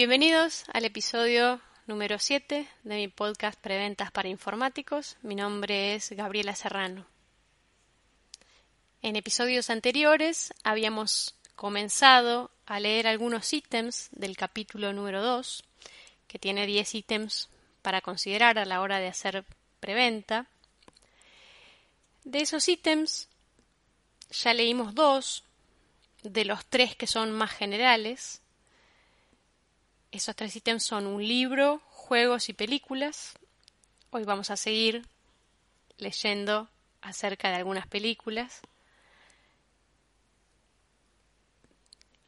Bienvenidos 0.00 0.64
al 0.72 0.86
episodio 0.86 1.60
número 1.86 2.18
7 2.18 2.66
de 2.84 2.94
mi 2.94 3.08
podcast 3.08 3.60
Preventas 3.60 4.10
para 4.10 4.30
Informáticos. 4.30 5.18
Mi 5.20 5.34
nombre 5.34 5.94
es 5.94 6.12
Gabriela 6.12 6.54
Serrano. 6.54 7.06
En 9.02 9.16
episodios 9.16 9.68
anteriores 9.68 10.54
habíamos 10.64 11.34
comenzado 11.54 12.50
a 12.64 12.80
leer 12.80 13.08
algunos 13.08 13.52
ítems 13.52 14.08
del 14.12 14.38
capítulo 14.38 14.94
número 14.94 15.20
2, 15.20 15.64
que 16.26 16.38
tiene 16.38 16.64
10 16.64 16.94
ítems 16.94 17.50
para 17.82 18.00
considerar 18.00 18.58
a 18.58 18.64
la 18.64 18.80
hora 18.80 19.00
de 19.00 19.08
hacer 19.08 19.44
preventa. 19.80 20.46
De 22.24 22.40
esos 22.40 22.66
ítems 22.70 23.28
ya 24.30 24.54
leímos 24.54 24.94
dos, 24.94 25.44
de 26.22 26.46
los 26.46 26.64
tres 26.64 26.96
que 26.96 27.06
son 27.06 27.32
más 27.32 27.50
generales, 27.50 28.40
esos 30.12 30.34
tres 30.34 30.56
ítems 30.56 30.84
son 30.84 31.06
un 31.06 31.26
libro, 31.26 31.80
juegos 31.86 32.48
y 32.48 32.52
películas. 32.52 33.34
Hoy 34.10 34.24
vamos 34.24 34.50
a 34.50 34.56
seguir 34.56 35.06
leyendo 35.98 36.68
acerca 37.00 37.48
de 37.50 37.56
algunas 37.56 37.86
películas. 37.86 38.60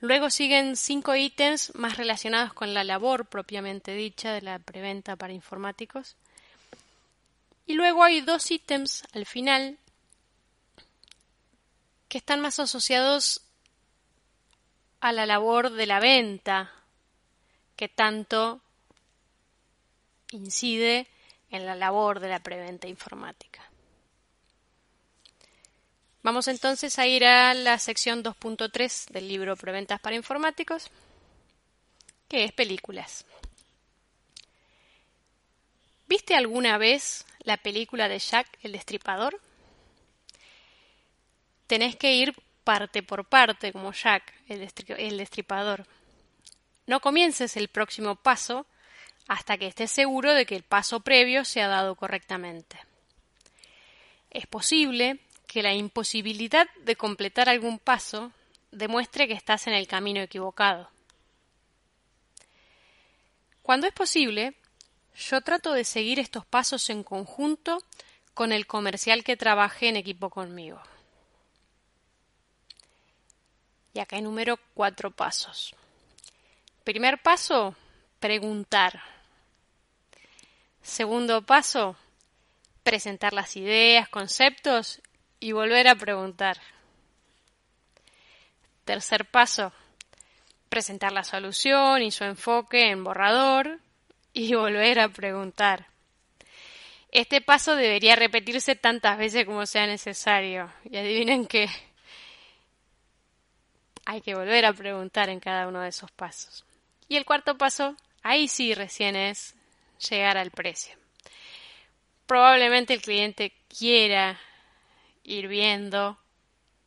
Luego 0.00 0.30
siguen 0.30 0.76
cinco 0.76 1.16
ítems 1.16 1.74
más 1.74 1.96
relacionados 1.96 2.52
con 2.54 2.72
la 2.72 2.84
labor 2.84 3.26
propiamente 3.26 3.94
dicha 3.94 4.32
de 4.32 4.42
la 4.42 4.58
preventa 4.58 5.16
para 5.16 5.32
informáticos. 5.32 6.16
Y 7.66 7.74
luego 7.74 8.04
hay 8.04 8.20
dos 8.20 8.50
ítems 8.50 9.02
al 9.12 9.26
final 9.26 9.78
que 12.08 12.18
están 12.18 12.40
más 12.40 12.58
asociados 12.58 13.42
a 15.00 15.12
la 15.12 15.26
labor 15.26 15.70
de 15.70 15.86
la 15.86 16.00
venta 16.00 16.75
que 17.76 17.88
tanto 17.88 18.60
incide 20.30 21.06
en 21.50 21.66
la 21.66 21.74
labor 21.74 22.20
de 22.20 22.28
la 22.28 22.40
preventa 22.40 22.88
informática. 22.88 23.62
Vamos 26.22 26.48
entonces 26.48 26.98
a 26.98 27.06
ir 27.06 27.24
a 27.24 27.54
la 27.54 27.78
sección 27.78 28.24
2.3 28.24 29.10
del 29.10 29.28
libro 29.28 29.54
Preventas 29.54 30.00
para 30.00 30.16
Informáticos, 30.16 30.90
que 32.28 32.42
es 32.42 32.52
películas. 32.52 33.24
¿Viste 36.08 36.34
alguna 36.34 36.78
vez 36.78 37.24
la 37.40 37.56
película 37.56 38.08
de 38.08 38.18
Jack 38.18 38.48
el 38.62 38.72
Destripador? 38.72 39.40
Tenés 41.66 41.96
que 41.96 42.14
ir 42.14 42.34
parte 42.64 43.04
por 43.04 43.24
parte 43.24 43.72
como 43.72 43.92
Jack 43.92 44.32
el, 44.48 45.18
Destripador. 45.18 45.86
No 46.86 47.00
comiences 47.00 47.56
el 47.56 47.68
próximo 47.68 48.16
paso 48.16 48.66
hasta 49.28 49.58
que 49.58 49.66
estés 49.66 49.90
seguro 49.90 50.34
de 50.34 50.46
que 50.46 50.56
el 50.56 50.62
paso 50.62 51.00
previo 51.00 51.44
se 51.44 51.60
ha 51.60 51.68
dado 51.68 51.96
correctamente. 51.96 52.78
Es 54.30 54.46
posible 54.46 55.20
que 55.46 55.62
la 55.62 55.74
imposibilidad 55.74 56.68
de 56.84 56.96
completar 56.96 57.48
algún 57.48 57.78
paso 57.78 58.32
demuestre 58.70 59.26
que 59.26 59.34
estás 59.34 59.66
en 59.66 59.74
el 59.74 59.86
camino 59.86 60.20
equivocado. 60.20 60.90
Cuando 63.62 63.86
es 63.86 63.92
posible, 63.92 64.54
yo 65.16 65.40
trato 65.40 65.72
de 65.72 65.84
seguir 65.84 66.20
estos 66.20 66.46
pasos 66.46 66.88
en 66.90 67.02
conjunto 67.02 67.82
con 68.34 68.52
el 68.52 68.66
comercial 68.66 69.24
que 69.24 69.36
trabaje 69.36 69.88
en 69.88 69.96
equipo 69.96 70.30
conmigo. 70.30 70.80
Y 73.94 73.98
acá 73.98 74.18
enumero 74.18 74.58
cuatro 74.74 75.10
pasos. 75.10 75.74
Primer 76.86 77.20
paso, 77.20 77.74
preguntar. 78.20 79.02
Segundo 80.82 81.42
paso, 81.42 81.96
presentar 82.84 83.32
las 83.32 83.56
ideas, 83.56 84.08
conceptos 84.08 85.02
y 85.40 85.50
volver 85.50 85.88
a 85.88 85.96
preguntar. 85.96 86.58
Tercer 88.84 89.24
paso, 89.24 89.72
presentar 90.68 91.10
la 91.10 91.24
solución 91.24 92.02
y 92.02 92.12
su 92.12 92.22
enfoque 92.22 92.88
en 92.92 93.02
borrador 93.02 93.80
y 94.32 94.54
volver 94.54 95.00
a 95.00 95.08
preguntar. 95.08 95.88
Este 97.10 97.40
paso 97.40 97.74
debería 97.74 98.14
repetirse 98.14 98.76
tantas 98.76 99.18
veces 99.18 99.44
como 99.44 99.66
sea 99.66 99.88
necesario. 99.88 100.72
Y 100.88 100.98
adivinen 100.98 101.46
que 101.46 101.68
hay 104.04 104.20
que 104.20 104.36
volver 104.36 104.64
a 104.66 104.72
preguntar 104.72 105.30
en 105.30 105.40
cada 105.40 105.66
uno 105.66 105.80
de 105.80 105.88
esos 105.88 106.12
pasos. 106.12 106.65
Y 107.08 107.16
el 107.16 107.24
cuarto 107.24 107.56
paso, 107.56 107.96
ahí 108.22 108.48
sí 108.48 108.74
recién 108.74 109.16
es 109.16 109.54
llegar 110.08 110.36
al 110.36 110.50
precio. 110.50 110.96
Probablemente 112.26 112.94
el 112.94 113.02
cliente 113.02 113.52
quiera 113.68 114.38
ir 115.22 115.48
viendo 115.48 116.18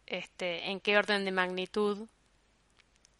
este, 0.06 0.70
en 0.70 0.80
qué 0.80 0.98
orden 0.98 1.24
de 1.26 1.32
magnitud 1.32 2.08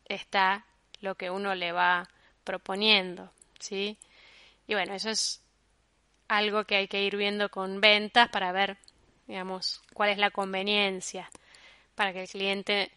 está 0.06 0.66
lo 1.02 1.16
que 1.16 1.30
uno 1.30 1.56
le 1.56 1.72
va 1.72 2.10
proponiendo, 2.44 3.32
¿sí? 3.60 3.98
Y 4.68 4.74
bueno, 4.74 4.94
eso 4.94 5.10
es 5.10 5.42
algo 6.28 6.66
que 6.66 6.76
hay 6.76 6.88
que 6.88 7.04
ir 7.04 7.16
viendo 7.16 7.50
con 7.50 7.80
ventas 7.80 8.30
para 8.30 8.52
ver, 8.52 8.78
digamos, 9.28 9.82
cuál 9.94 10.10
es 10.10 10.18
la 10.18 10.32
conveniencia 10.32 11.30
para 11.96 12.14
que 12.14 12.22
el 12.22 12.30
cliente 12.30 12.92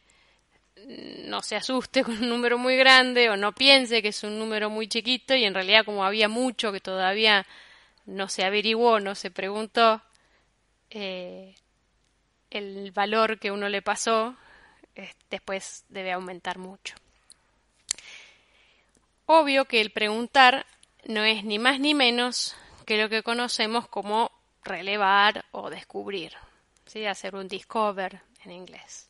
no 0.77 1.43
se 1.43 1.56
asuste 1.56 2.03
con 2.05 2.19
un 2.19 2.28
número 2.28 2.59
muy 2.59 2.77
grande 2.77 3.31
o 3.31 3.37
no 3.37 3.53
piense 3.53 4.03
que 4.03 4.09
es 4.09 4.22
un 4.25 4.38
número 4.38 4.71
muy 4.71 4.88
chiquito 4.88 5.34
y 5.34 5.44
en 5.44 5.55
realidad 5.55 5.84
como 5.84 6.05
había 6.05 6.28
mucho 6.28 6.72
que 6.72 6.81
todavía 6.81 7.47
no 8.06 8.28
se 8.28 8.44
averiguó, 8.44 9.00
no 9.00 9.15
se 9.15 9.31
preguntó, 9.31 10.03
eh, 10.91 11.55
el 12.50 12.91
valor 12.91 13.38
que 13.38 13.50
uno 13.50 13.69
le 13.69 13.81
pasó 13.81 14.37
después 15.31 15.84
debe 15.88 16.12
aumentar 16.12 16.59
mucho. 16.59 16.94
Obvio 19.27 19.65
que 19.65 19.81
el 19.81 19.91
preguntar 19.91 20.66
no 21.04 21.25
es 21.25 21.44
ni 21.44 21.59
más 21.59 21.81
ni 21.81 21.94
menos 21.94 22.54
que 22.84 23.00
lo 23.00 23.09
que 23.09 23.22
conocemos 23.22 23.89
como 23.89 24.31
relevar 24.65 25.44
o 25.53 25.71
descubrir, 25.71 26.34
¿sí? 26.87 27.06
hacer 27.06 27.34
un 27.34 27.49
discover 27.49 28.21
en 28.44 28.53
inglés. 28.53 29.09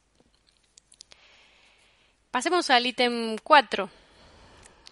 Pasemos 2.33 2.71
al 2.71 2.87
ítem 2.87 3.37
4. 3.37 3.91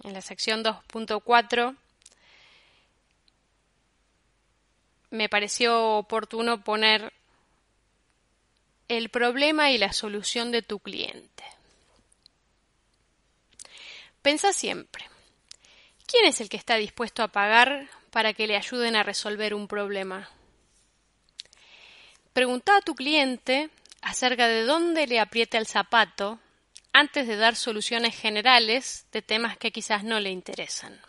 En 0.05 0.13
la 0.13 0.21
sección 0.21 0.63
2.4 0.63 1.75
me 5.09 5.31
pareció 5.31 5.97
oportuno 5.97 6.63
poner 6.63 7.15
el 8.89 9.09
problema 9.09 9.71
y 9.71 9.79
la 9.79 9.95
solución 9.95 10.53
de 10.53 10.61
tu 10.61 10.81
cliente. 10.81 11.43
Pensa 14.21 14.53
siempre, 14.53 15.07
¿quién 16.07 16.27
es 16.27 16.43
el 16.43 16.51
que 16.51 16.59
está 16.59 16.77
dispuesto 16.77 17.23
a 17.23 17.29
pagar 17.29 17.89
para 18.11 18.35
que 18.35 18.49
le 18.49 18.59
ayuden 18.59 18.97
a 18.97 19.03
resolver 19.03 19.55
un 19.55 19.67
problema? 19.67 20.29
Pregunta 22.35 22.77
a 22.77 22.83
tu 22.83 22.95
cliente 22.95 23.71
acerca 24.03 24.47
de 24.47 24.65
dónde 24.65 25.07
le 25.07 25.21
aprieta 25.21 25.57
el 25.57 25.67
zapato 25.67 26.39
antes 26.93 27.27
de 27.27 27.37
dar 27.37 27.57
soluciones 27.57 28.17
generales 28.17 29.07
de 29.13 29.23
temas 29.23 29.57
que 29.57 29.73
quizás 29.73 30.05
no 30.05 30.21
le 30.21 30.31
interesan. 30.31 31.01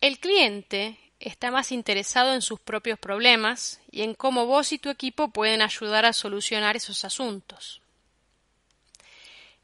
El 0.00 0.18
cliente 0.18 0.98
está 1.20 1.50
más 1.50 1.72
interesado 1.72 2.34
en 2.34 2.40
sus 2.40 2.58
propios 2.58 2.98
problemas 2.98 3.80
y 3.90 4.02
en 4.02 4.14
cómo 4.14 4.46
vos 4.46 4.72
y 4.72 4.78
tu 4.78 4.88
equipo 4.88 5.28
pueden 5.28 5.60
ayudar 5.60 6.06
a 6.06 6.14
solucionar 6.14 6.76
esos 6.76 7.04
asuntos. 7.04 7.82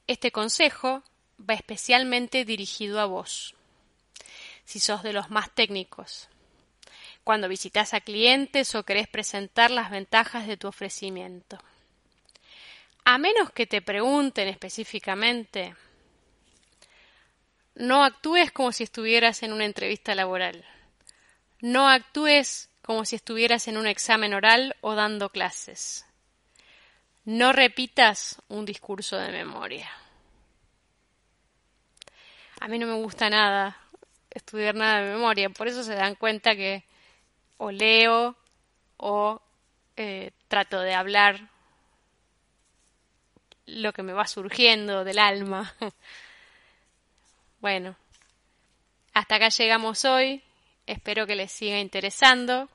Este 0.07 0.31
consejo 0.31 1.03
va 1.39 1.55
especialmente 1.55 2.45
dirigido 2.45 3.01
a 3.01 3.07
vos, 3.07 3.55
si 4.65 4.79
sos 4.79 5.03
de 5.03 5.13
los 5.13 5.31
más 5.31 5.55
técnicos, 5.55 6.29
cuando 7.25 7.49
visitas 7.49 7.95
a 7.95 8.01
clientes 8.01 8.75
o 8.75 8.85
querés 8.85 9.09
presentar 9.09 9.71
las 9.71 9.91
ventajas 9.91 10.47
de 10.47 10.57
tu 10.57 10.69
ofrecimiento. 10.69 11.59
A 13.09 13.19
menos 13.19 13.53
que 13.53 13.69
te 13.69 13.83
pregunten 13.83 14.49
específicamente, 14.49 15.77
no 17.77 18.03
actúes 18.03 18.51
como 18.51 18.73
si 18.73 18.83
estuvieras 18.83 19.45
en 19.45 19.53
una 19.53 19.65
entrevista 19.65 20.13
laboral. 20.17 20.65
No 21.61 21.89
actúes 21.89 22.69
como 22.83 23.05
si 23.05 23.15
estuvieras 23.15 23.69
en 23.69 23.77
un 23.77 23.87
examen 23.87 24.35
oral 24.35 24.75
o 24.81 24.97
dando 24.97 25.31
clases. 25.31 26.05
No 27.25 27.53
repitas 27.53 28.43
un 28.49 28.65
discurso 28.65 29.17
de 29.17 29.31
memoria. 29.31 29.89
A 32.59 32.67
mí 32.67 32.77
no 32.77 32.89
me 32.89 32.95
gusta 32.95 33.31
nada 33.31 33.77
estudiar 34.31 34.75
nada 34.75 35.03
de 35.03 35.13
memoria, 35.13 35.49
por 35.51 35.69
eso 35.69 35.85
se 35.85 35.95
dan 35.95 36.17
cuenta 36.17 36.57
que 36.57 36.83
o 37.57 37.71
leo 37.71 38.37
o 38.97 39.41
eh, 39.97 40.33
trato 40.49 40.81
de 40.81 40.93
hablar 40.93 41.55
lo 43.67 43.93
que 43.93 44.03
me 44.03 44.13
va 44.13 44.27
surgiendo 44.27 45.05
del 45.05 45.19
alma. 45.19 45.75
bueno, 47.61 47.97
hasta 49.13 49.37
acá 49.37 49.49
llegamos 49.49 50.05
hoy. 50.05 50.43
Espero 50.87 51.27
que 51.27 51.37
les 51.37 51.51
siga 51.53 51.81
interesando. 51.81 52.69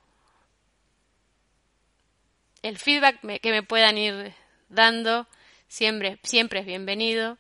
El 2.62 2.78
feedback 2.78 3.22
que 3.42 3.52
me 3.52 3.64
puedan 3.64 3.98
ir 3.98 4.34
dando 4.70 5.28
siempre, 5.68 6.20
siempre 6.24 6.60
es 6.60 6.66
bienvenido. 6.66 7.38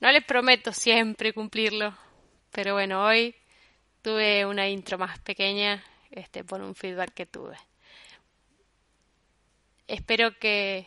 No 0.00 0.10
les 0.12 0.24
prometo 0.24 0.72
siempre 0.72 1.32
cumplirlo, 1.32 1.96
pero 2.50 2.74
bueno, 2.74 3.04
hoy 3.04 3.34
tuve 4.02 4.44
una 4.46 4.68
intro 4.68 4.98
más 4.98 5.18
pequeña 5.18 5.82
este, 6.10 6.44
por 6.44 6.60
un 6.60 6.74
feedback 6.74 7.12
que 7.12 7.26
tuve. 7.26 7.56
Espero 9.86 10.38
que 10.38 10.86